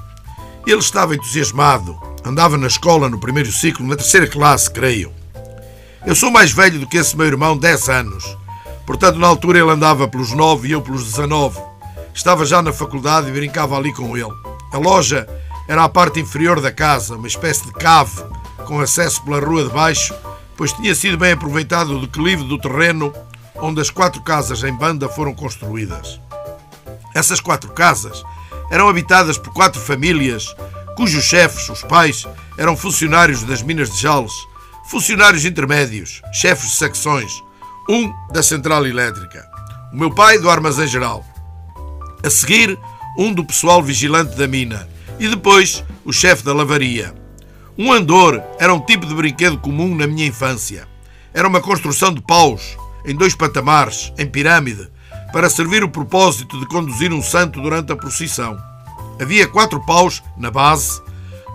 [0.67, 1.99] Ele estava entusiasmado.
[2.23, 5.11] Andava na escola no primeiro ciclo, na terceira classe, creio.
[6.05, 8.37] Eu sou mais velho do que esse meu irmão, 10 anos.
[8.85, 11.59] Portanto, na altura ele andava pelos 9 e eu pelos 19.
[12.13, 14.33] Estava já na faculdade e brincava ali com ele.
[14.71, 15.27] A loja
[15.67, 18.23] era a parte inferior da casa, uma espécie de cave,
[18.67, 20.13] com acesso pela rua de baixo,
[20.55, 23.11] pois tinha sido bem aproveitado o declive do terreno
[23.55, 26.19] onde as quatro casas em banda foram construídas.
[27.13, 28.23] Essas quatro casas
[28.71, 30.55] eram habitadas por quatro famílias
[30.95, 34.33] cujos chefes, os pais, eram funcionários das minas de Jales,
[34.85, 37.31] funcionários intermédios, chefes de secções,
[37.89, 39.45] um da central elétrica,
[39.91, 41.25] o meu pai do armazém geral.
[42.23, 42.77] A seguir,
[43.17, 44.87] um do pessoal vigilante da mina
[45.19, 47.13] e depois o chefe da lavaria.
[47.77, 50.87] Um andor era um tipo de brinquedo comum na minha infância.
[51.33, 54.89] Era uma construção de paus, em dois patamares, em pirâmide,
[55.31, 58.57] para servir o propósito de conduzir um santo durante a procissão.
[59.19, 61.01] Havia quatro paus na base,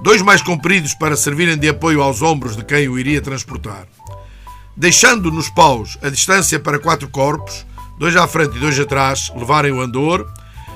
[0.03, 3.87] dois mais compridos para servirem de apoio aos ombros de quem o iria transportar.
[4.77, 7.67] Deixando nos paus a distância para quatro corpos,
[7.99, 10.29] dois à frente e dois atrás, levarem o andor,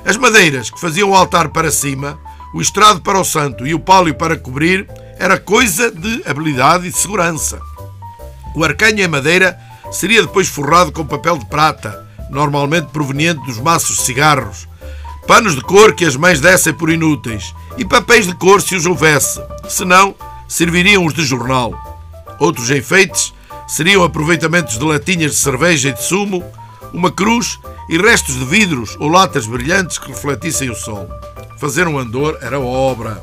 [0.05, 2.19] as madeiras que faziam o altar para cima,
[2.53, 6.91] o estrado para o santo e o pálio para cobrir, era coisa de habilidade e
[6.91, 7.61] de segurança.
[8.55, 9.59] O arcanho em madeira
[9.93, 14.67] seria depois forrado com papel de prata, normalmente proveniente dos maços de cigarros,
[15.27, 18.87] panos de cor que as mães dessem por inúteis e papéis de cor se os
[18.87, 20.15] houvesse, senão
[20.49, 21.75] serviriam os de jornal.
[22.41, 23.33] Outros enfeites
[23.69, 26.43] seriam aproveitamentos de latinhas de cerveja e de sumo,
[26.93, 31.09] uma cruz e restos de vidros ou latas brilhantes que refletissem o sol.
[31.59, 33.23] Fazer um andor era obra.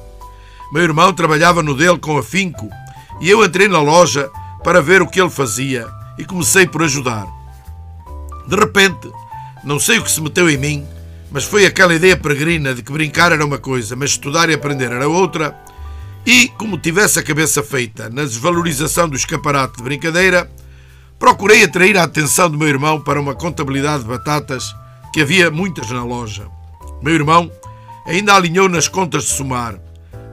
[0.72, 2.70] Meu irmão trabalhava no dele com afinco
[3.20, 4.30] e eu entrei na loja
[4.64, 7.26] para ver o que ele fazia e comecei por ajudar.
[8.46, 9.10] De repente,
[9.64, 10.86] não sei o que se meteu em mim,
[11.32, 14.92] mas foi aquela ideia peregrina de que brincar era uma coisa, mas estudar e aprender
[14.92, 15.58] era outra,
[16.26, 20.52] e, como tivesse a cabeça feita na desvalorização do escaparate de brincadeira,
[21.18, 24.76] procurei atrair a atenção do meu irmão para uma contabilidade de batatas
[25.14, 26.48] que havia muitas na loja.
[27.02, 27.50] Meu irmão
[28.06, 29.80] ainda alinhou nas contas de somar,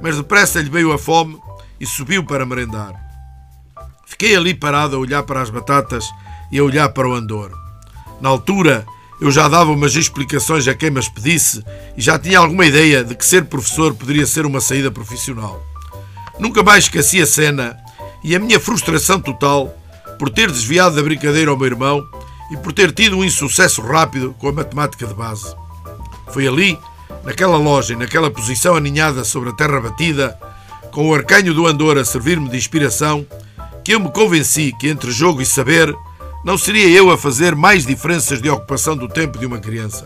[0.03, 1.39] mas depressa lhe veio a fome
[1.79, 3.06] e subiu para merendar.
[4.07, 6.09] Fiquei ali parado a olhar para as batatas
[6.51, 7.53] e a olhar para o andor.
[8.21, 8.87] Na altura,
[9.21, 11.63] eu já dava umas explicações a quem me as pedisse
[11.97, 15.61] e já tinha alguma ideia de que ser professor poderia ser uma saída profissional.
[16.39, 17.77] Nunca mais esqueci a cena
[18.23, 19.75] e a minha frustração total
[20.19, 22.07] por ter desviado da brincadeira ao meu irmão
[22.51, 25.55] e por ter tido um insucesso rápido com a matemática de base.
[26.29, 26.79] Foi ali,
[27.25, 30.39] naquela loja e naquela posição aninhada sobre a terra batida,
[30.93, 33.27] com o arcanho do Andor a servir-me de inspiração,
[33.87, 35.97] que eu me convenci que entre jogo e saber
[36.45, 40.05] não seria eu a fazer mais diferenças de ocupação do tempo de uma criança.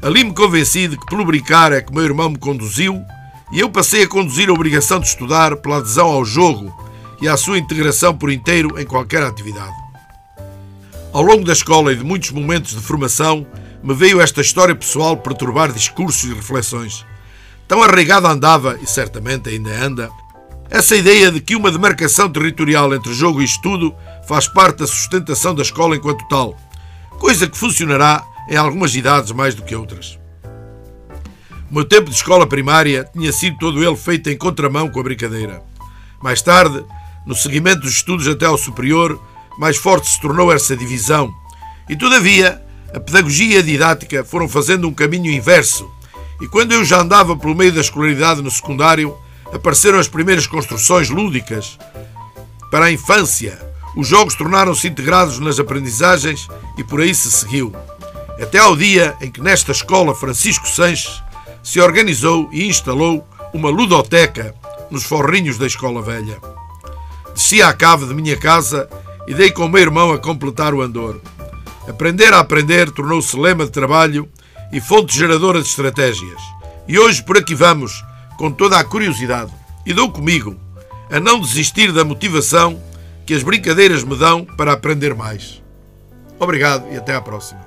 [0.00, 3.02] Ali me convenci de que pelo brincar é que meu irmão me conduziu
[3.50, 6.72] e eu passei a conduzir a obrigação de estudar pela adesão ao jogo
[7.20, 9.74] e à sua integração por inteiro em qualquer atividade.
[11.12, 13.44] Ao longo da escola e de muitos momentos de formação,
[13.82, 17.04] me veio esta história pessoal perturbar discursos e reflexões.
[17.66, 20.08] Tão arraigada andava, e certamente ainda anda,
[20.70, 23.94] essa ideia de que uma demarcação territorial entre jogo e estudo
[24.26, 26.56] faz parte da sustentação da escola enquanto tal,
[27.18, 30.18] coisa que funcionará em algumas idades mais do que outras.
[31.70, 35.02] O meu tempo de escola primária tinha sido todo ele feito em contramão com a
[35.02, 35.62] brincadeira.
[36.22, 36.84] Mais tarde,
[37.26, 39.20] no seguimento dos estudos até ao superior,
[39.58, 41.32] mais forte se tornou essa divisão.
[41.88, 42.62] E todavia,
[42.94, 45.90] a pedagogia e a didática foram fazendo um caminho inverso.
[46.40, 49.16] E quando eu já andava pelo meio da escolaridade no secundário,
[49.52, 51.78] apareceram as primeiras construções lúdicas.
[52.70, 53.58] Para a infância,
[53.96, 57.74] os jogos tornaram-se integrados nas aprendizagens e por aí se seguiu.
[58.40, 61.22] Até ao dia em que nesta escola Francisco Sanches
[61.62, 64.54] se organizou e instalou uma ludoteca
[64.90, 66.38] nos forrinhos da escola velha.
[67.34, 68.88] Desci à cave de minha casa
[69.26, 71.20] e dei com o meu irmão a completar o andor.
[71.88, 74.28] Aprender a aprender tornou-se lema de trabalho
[74.72, 76.40] e fonte geradora de estratégias.
[76.86, 78.04] E hoje por aqui vamos,
[78.36, 79.52] com toda a curiosidade,
[79.84, 80.56] e dou comigo,
[81.10, 82.80] a não desistir da motivação
[83.24, 85.62] que as brincadeiras me dão para aprender mais.
[86.38, 87.66] Obrigado e até à próxima.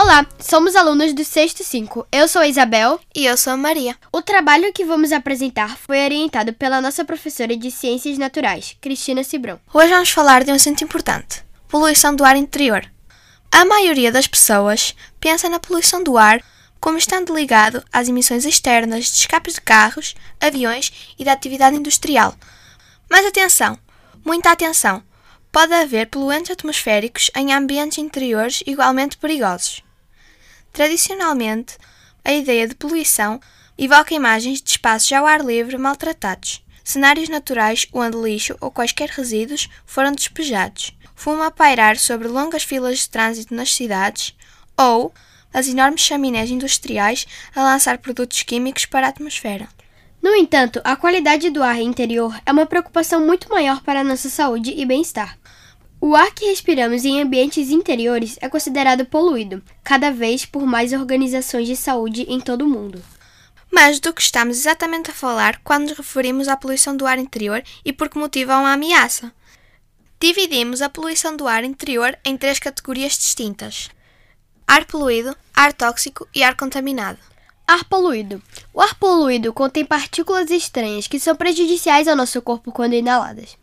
[0.00, 2.06] Olá, somos alunos do sexto 5.
[2.12, 3.00] Eu sou a Isabel.
[3.14, 3.96] E eu sou a Maria.
[4.12, 9.58] O trabalho que vamos apresentar foi orientado pela nossa professora de Ciências Naturais, Cristina Cibrão.
[9.74, 12.90] Hoje vamos falar de um assunto importante: poluição do ar interior.
[13.52, 16.42] A maioria das pessoas pensa na poluição do ar
[16.80, 22.34] como estando ligado às emissões externas de escapes de carros, aviões e da atividade industrial.
[23.10, 23.78] Mas atenção,
[24.24, 25.02] muita atenção!
[25.50, 29.82] Pode haver poluentes atmosféricos em ambientes interiores igualmente perigosos.
[30.72, 31.76] Tradicionalmente,
[32.24, 33.40] a ideia de poluição
[33.76, 39.68] evoca imagens de espaços ao ar livre maltratados, cenários naturais onde lixo ou quaisquer resíduos
[39.86, 44.36] foram despejados, fumo a pairar sobre longas filas de trânsito nas cidades
[44.76, 45.12] ou
[45.52, 49.68] as enormes chaminés industriais a lançar produtos químicos para a atmosfera.
[50.22, 54.30] No entanto, a qualidade do ar interior é uma preocupação muito maior para a nossa
[54.30, 55.36] saúde e bem-estar.
[56.00, 61.66] O ar que respiramos em ambientes interiores é considerado poluído, cada vez por mais organizações
[61.66, 63.02] de saúde em todo o mundo.
[63.72, 67.60] Mas do que estamos exatamente a falar quando nos referimos à poluição do ar interior
[67.84, 69.32] e por que motivo uma ameaça?
[70.20, 73.88] Dividimos a poluição do ar interior em três categorias distintas:
[74.66, 77.20] ar poluído, ar tóxico e ar contaminado.
[77.64, 78.42] Ar poluído.
[78.74, 83.56] O ar poluído contém partículas estranhas que são prejudiciais ao nosso corpo quando inaladas.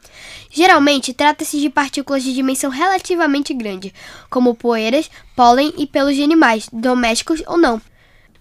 [0.50, 3.94] Geralmente, trata-se de partículas de dimensão relativamente grande,
[4.30, 7.82] como poeiras, pólen e pelos de animais, domésticos ou não,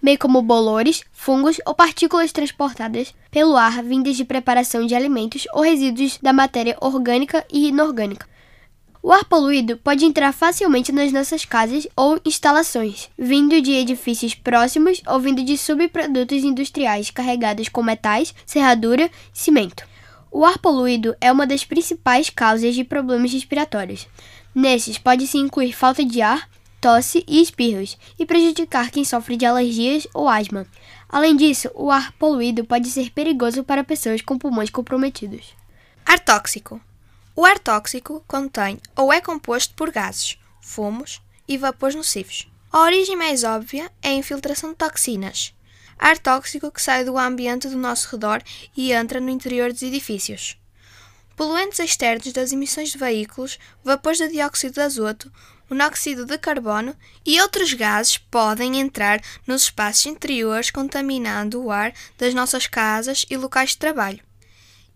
[0.05, 5.63] bem como bolores, fungos ou partículas transportadas pelo ar vindas de preparação de alimentos ou
[5.63, 8.27] resíduos da matéria orgânica e inorgânica.
[9.01, 15.01] O ar poluído pode entrar facilmente nas nossas casas ou instalações, vindo de edifícios próximos
[15.07, 19.87] ou vindo de subprodutos industriais carregados com metais, serradura, cimento.
[20.31, 24.07] O ar poluído é uma das principais causas de problemas respiratórios.
[24.53, 26.47] Nesses pode-se incluir falta de ar,
[26.85, 30.67] tosse e espirros, e prejudicar quem sofre de alergias ou asma.
[31.09, 35.55] Além disso, o ar poluído pode ser perigoso para pessoas com pulmões comprometidos.
[36.05, 36.79] Ar tóxico.
[37.35, 42.47] O ar tóxico contém ou é composto por gases, fumos e vapores nocivos.
[42.71, 45.55] A origem mais óbvia é a infiltração de toxinas,
[45.97, 48.43] ar tóxico que sai do ambiente do nosso redor
[48.77, 50.55] e entra no interior dos edifícios.
[51.35, 55.31] Poluentes externos das emissões de veículos, vapores de dióxido de azoto,
[55.69, 56.95] monóxido de carbono
[57.25, 63.37] e outros gases podem entrar nos espaços interiores contaminando o ar das nossas casas e
[63.37, 64.23] locais de trabalho.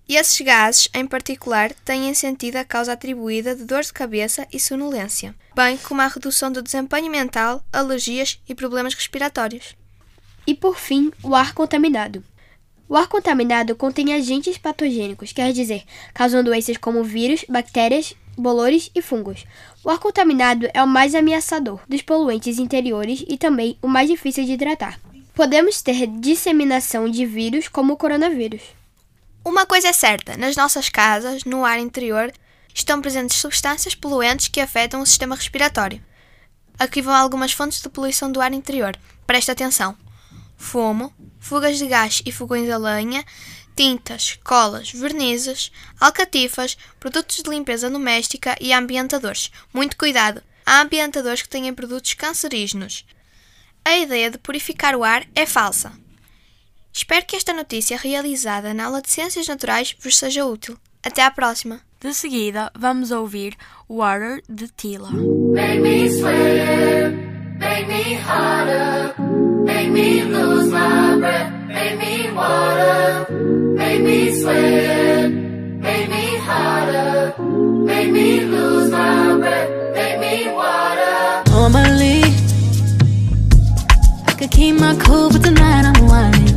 [0.09, 4.59] E esses gases, em particular, têm sentido a causa atribuída de dor de cabeça e
[4.59, 9.75] sonolência, bem como a redução do desempenho mental, alergias e problemas respiratórios.
[10.47, 12.23] E por fim, o ar contaminado.
[12.87, 19.01] O ar contaminado contém agentes patogênicos, quer dizer, causam doenças como vírus, bactérias, bolores e
[19.01, 19.45] fungos.
[19.83, 24.45] O ar contaminado é o mais ameaçador dos poluentes interiores e também o mais difícil
[24.45, 24.99] de tratar.
[25.33, 28.61] Podemos ter disseminação de vírus como o coronavírus.
[29.43, 32.31] Uma coisa é certa: nas nossas casas, no ar interior,
[32.73, 36.03] estão presentes substâncias poluentes que afetam o sistema respiratório.
[36.77, 38.97] Aqui vão algumas fontes de poluição do ar interior.
[39.25, 39.97] Presta atenção:
[40.57, 43.23] fumo, fugas de gás e fogões a lenha,
[43.79, 49.49] tintas, colas, vernizes, alcatifas, produtos de limpeza doméstica e ambientadores.
[49.73, 50.43] Muito cuidado!
[50.65, 53.05] Há ambientadores que têm produtos cancerígenos.
[53.85, 55.93] A ideia de purificar o ar é falsa.
[56.91, 60.77] Espero que esta notícia realizada na aula de Ciências Naturais vos seja útil.
[61.01, 61.79] Até à próxima!
[62.01, 63.55] De seguida, vamos ouvir
[63.87, 65.09] Water de Tila.
[67.59, 69.13] Make me sweat, make me harder,
[69.65, 73.27] make me lose my breath, make me water,
[73.75, 77.33] make me sweat, make me harder,
[77.85, 81.43] make me lose my breath, make me water.
[81.51, 82.23] Normally,
[84.27, 86.55] I could keep my cool, but tonight I'm whining.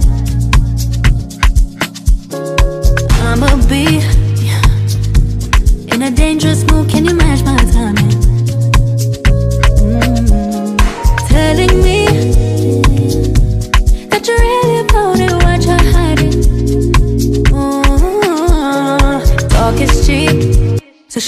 [3.27, 4.01] I'ma be
[5.95, 6.89] in a dangerous mood.
[6.89, 7.15] Can you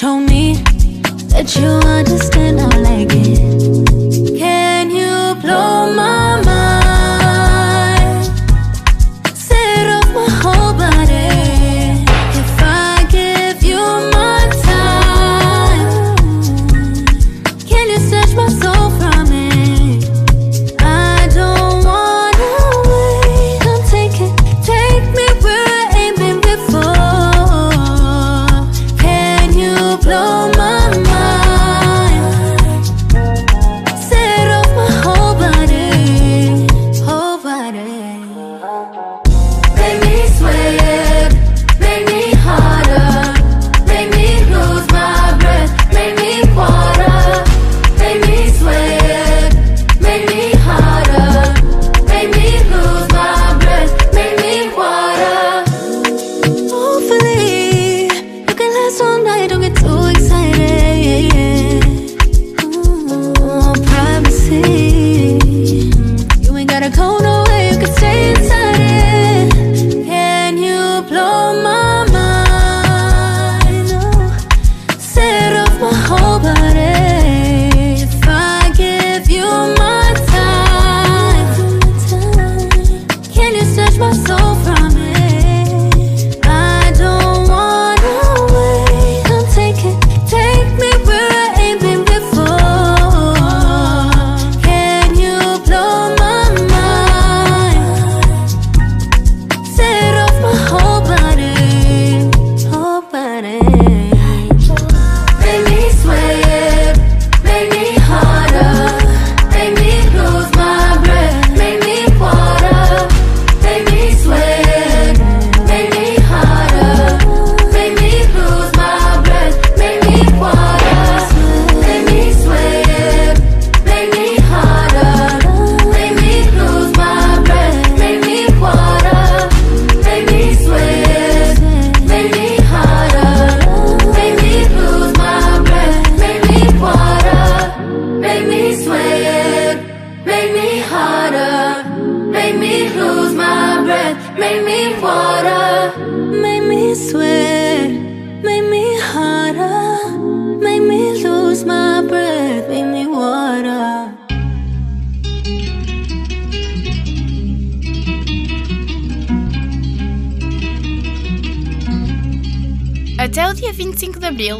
[0.04, 0.33] Tony.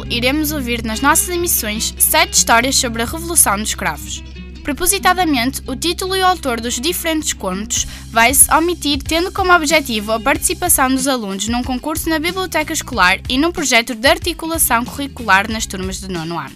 [0.09, 4.23] Iremos ouvir nas nossas emissões sete histórias sobre a Revolução dos Cravos.
[4.63, 10.19] Propositadamente, o título e o autor dos diferentes contos vai-se omitir, tendo como objetivo a
[10.19, 15.67] participação dos alunos num concurso na biblioteca escolar e num projeto de articulação curricular nas
[15.67, 16.55] turmas de nono ano.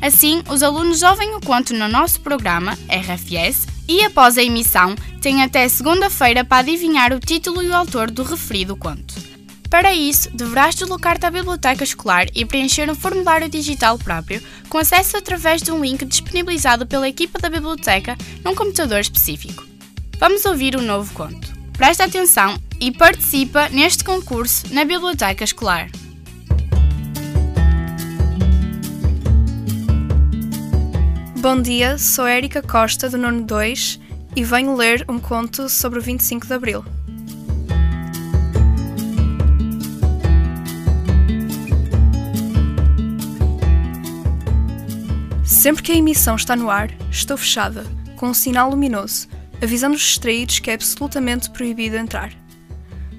[0.00, 5.42] Assim, os alunos ouvem o conto no nosso programa, RFS, e após a emissão, têm
[5.42, 9.13] até segunda-feira para adivinhar o título e o autor do referido conto.
[9.74, 15.16] Para isso, deverás deslocar-te à biblioteca escolar e preencher um formulário digital próprio, com acesso
[15.16, 19.66] através de um link disponibilizado pela equipa da biblioteca num computador específico.
[20.20, 21.52] Vamos ouvir o novo conto.
[21.72, 25.90] Presta atenção e participa neste concurso na biblioteca escolar.
[31.40, 33.98] Bom dia, sou Érica Costa, do Nono 2,
[34.36, 36.93] e venho ler um conto sobre o 25 de Abril.
[45.64, 47.86] Sempre que a emissão está no ar, estou fechada,
[48.16, 49.26] com um sinal luminoso,
[49.62, 52.34] avisando os distraídos que é absolutamente proibido entrar.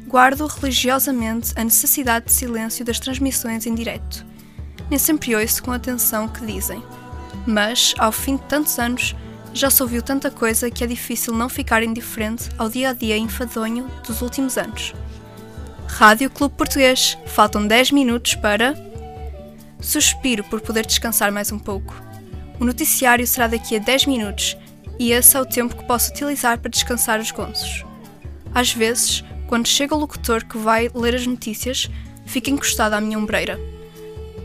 [0.06, 4.24] Guardo religiosamente a necessidade de silêncio das transmissões em direto.
[4.92, 6.84] Nem sempre ouço com atenção o que dizem.
[7.48, 9.16] Mas, ao fim de tantos anos,
[9.52, 13.18] já se ouviu tanta coisa que é difícil não ficar indiferente ao dia a dia
[13.18, 14.94] enfadonho dos últimos anos.
[15.88, 18.76] Rádio Clube Português, faltam 10 minutos para.
[19.82, 22.05] Suspiro por poder descansar mais um pouco.
[22.60, 24.58] O noticiário será daqui a 10 minutos
[24.98, 27.84] e esse é o tempo que posso utilizar para descansar os gonços.
[28.54, 31.90] Às vezes, quando chega o locutor que vai ler as notícias,
[32.26, 33.60] fica encostado à minha ombreira.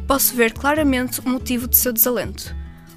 [0.06, 2.54] Posso ver claramente o motivo de seu desalento.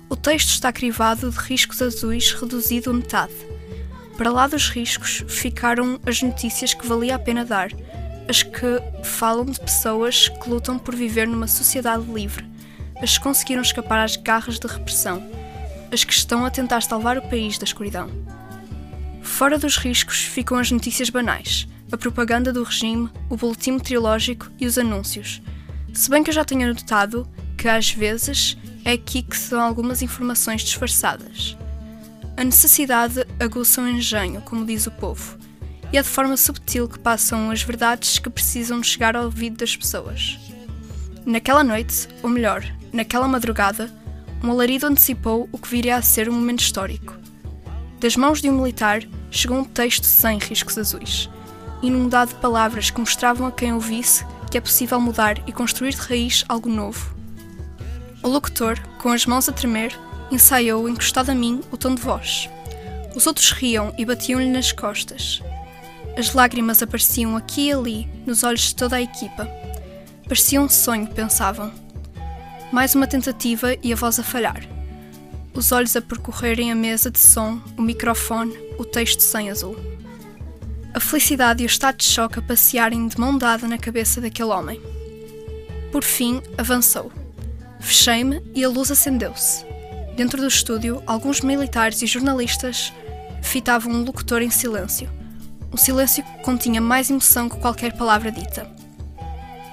[0.09, 3.33] O texto está crivado de riscos azuis reduzido a metade.
[4.17, 7.69] Para lá dos riscos ficaram as notícias que valia a pena dar,
[8.27, 12.45] as que falam de pessoas que lutam por viver numa sociedade livre,
[13.03, 15.21] as que conseguiram escapar às garras da repressão,
[15.91, 18.09] as que estão a tentar salvar o país da escuridão.
[19.21, 24.65] Fora dos riscos ficam as notícias banais, a propaganda do regime, o boletim meteorológico e
[24.65, 25.41] os anúncios.
[25.93, 27.27] Se bem que eu já tenho notado
[27.57, 31.57] que às vezes é aqui que são algumas informações disfarçadas.
[32.37, 35.37] A necessidade aguça o engenho, como diz o povo,
[35.91, 39.57] e é de forma subtil que passam as verdades que precisam de chegar ao ouvido
[39.57, 40.39] das pessoas.
[41.25, 43.91] Naquela noite, ou melhor, naquela madrugada,
[44.43, 47.17] um alarido antecipou o que viria a ser um momento histórico.
[47.99, 51.29] Das mãos de um militar chegou um texto sem riscos azuis,
[51.81, 56.01] inundado de palavras que mostravam a quem ouvisse que é possível mudar e construir de
[56.01, 57.15] raiz algo novo.
[58.21, 59.97] O locutor, com as mãos a tremer,
[60.29, 62.47] ensaiou, encostado a mim, o tom de voz.
[63.15, 65.41] Os outros riam e batiam-lhe nas costas.
[66.15, 69.49] As lágrimas apareciam aqui e ali, nos olhos de toda a equipa.
[70.27, 71.82] Parecia um sonho, pensavam.
[72.73, 74.67] Mais uma tentativa e a voz a falhar.
[75.53, 79.77] Os olhos a percorrerem a mesa de som, o microfone, o texto sem azul.
[80.91, 84.49] A felicidade e o estado de choque a passearem de mão dada na cabeça daquele
[84.49, 84.81] homem.
[85.91, 87.11] Por fim, avançou.
[87.79, 89.63] Fechei-me e a luz acendeu-se.
[90.17, 92.91] Dentro do estúdio, alguns militares e jornalistas
[93.43, 95.07] fitavam um locutor em silêncio.
[95.71, 98.67] Um silêncio que continha mais emoção que qualquer palavra dita.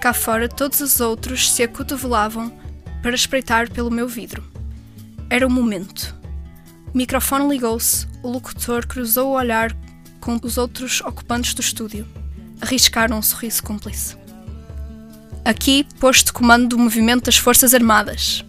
[0.02, 2.59] Cá fora, todos os outros se acotovelavam
[3.02, 4.44] para espreitar pelo meu vidro.
[5.28, 6.14] Era o momento.
[6.92, 9.76] O microfone ligou-se, o locutor cruzou o olhar
[10.20, 12.06] com os outros ocupantes do estúdio.
[12.60, 14.16] Arriscaram um sorriso cúmplice.
[15.44, 18.44] Aqui, posto comando do movimento das Forças Armadas.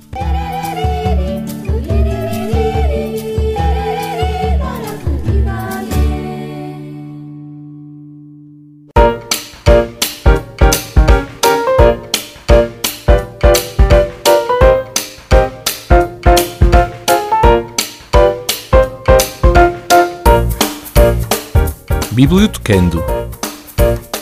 [22.21, 23.03] Bibliotecando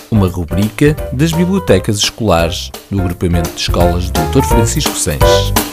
[0.10, 4.42] uma rubrica das bibliotecas escolares do agrupamento de escolas Dr.
[4.42, 5.69] Francisco Sanches.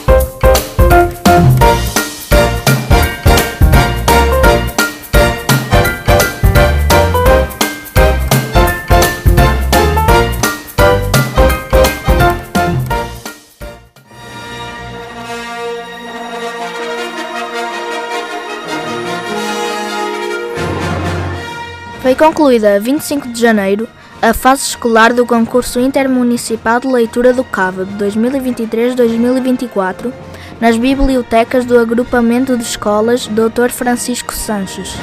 [22.17, 23.87] Concluída a 25 de janeiro
[24.21, 30.11] a fase escolar do concurso intermunicipal de leitura do CAVA de 2023-2024
[30.59, 33.69] nas bibliotecas do agrupamento de escolas Dr.
[33.69, 34.95] Francisco Sanches.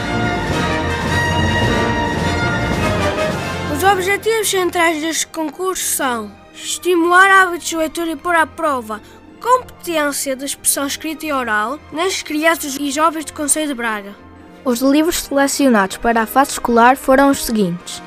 [3.76, 9.00] Os objetivos centrais deste concurso são estimular hábitos de leitura e pôr à prova
[9.40, 14.23] competência de expressão escrita e oral nas crianças e jovens do Conselho de Braga.
[14.64, 18.02] Os livros selecionados para a fase escolar foram os seguintes: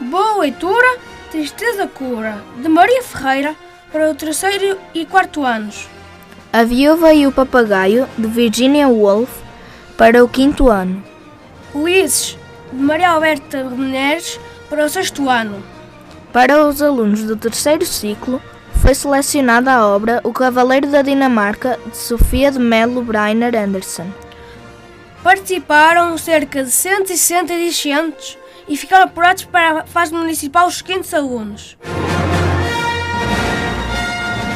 [0.00, 0.98] Boa Leitura,
[1.30, 3.54] Tristeza Cura, de Maria Ferreira,
[3.92, 5.88] para o terceiro e quarto anos.
[6.52, 9.30] A Viúva e o Papagaio, de Virginia Woolf,
[9.96, 11.04] para o quinto ano.
[11.72, 12.36] Ulisses,
[12.72, 15.62] de Maria Alberta Menezes, para o sexto ano.
[16.32, 18.42] Para os alunos do terceiro ciclo,
[18.80, 24.10] foi selecionada a obra O Cavaleiro da Dinamarca, de Sofia de Mello Brainer Anderson.
[25.22, 28.36] Participaram cerca de 160 discentes
[28.68, 31.76] e ficaram apurados para a fase municipal os seguintes alunos.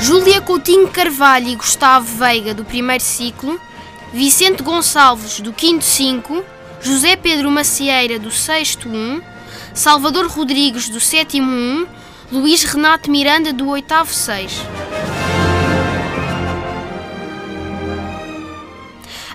[0.00, 3.60] Júlia Coutinho Carvalho e Gustavo Veiga, do primeiro ciclo,
[4.12, 6.44] Vicente Gonçalves, do quinto 5,
[6.80, 9.22] José Pedro Macieira, do sexto 1,
[9.72, 11.86] Salvador Rodrigues, do sétimo 1,
[12.32, 14.85] Luís Renato Miranda, do oitavo 6.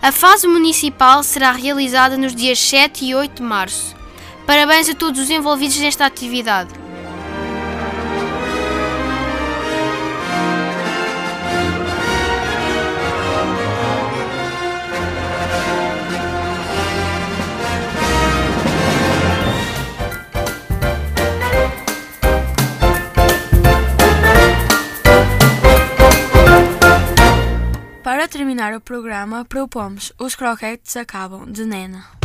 [0.03, 3.95] A fase municipal será realizada nos dias 7 e 8 de março.
[4.47, 6.80] Parabéns a todos os envolvidos nesta atividade.
[28.21, 32.20] Para terminar o programa, propomos Os Croquetes Acabam, de Nena.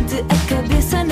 [0.00, 1.04] Com gente, a cabeça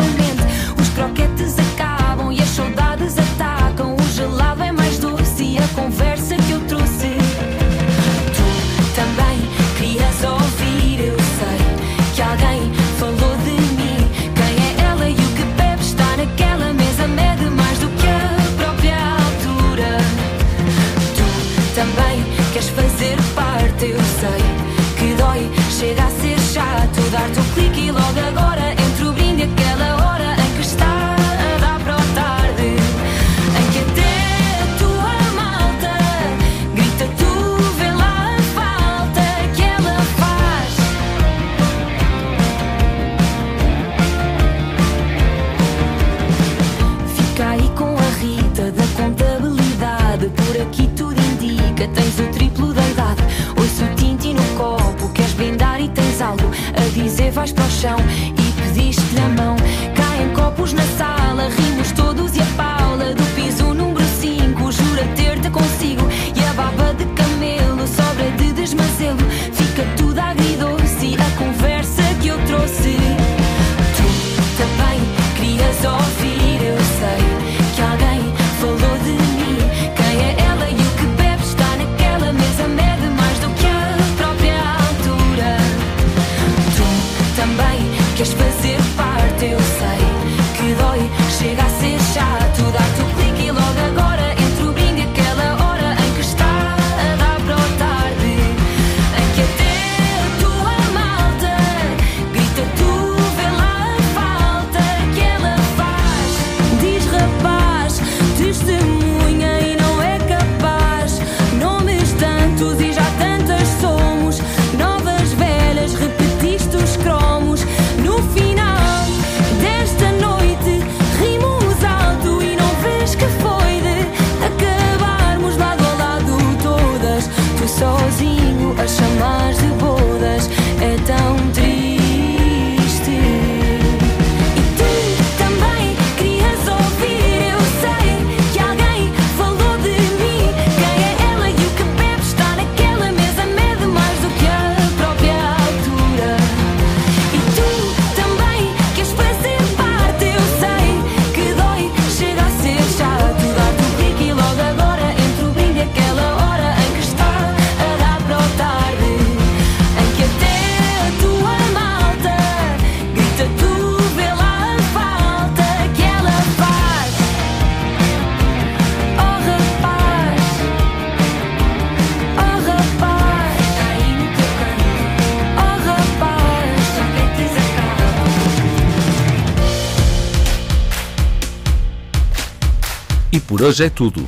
[183.58, 184.24] Por hoje é tudo.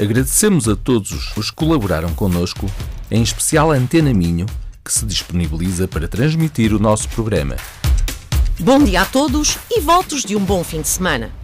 [0.00, 2.64] Agradecemos a todos os que colaboraram connosco,
[3.10, 4.46] em especial a Antena Minho,
[4.82, 7.54] que se disponibiliza para transmitir o nosso programa.
[8.58, 11.41] Bom dia a todos e votos de um bom fim de semana.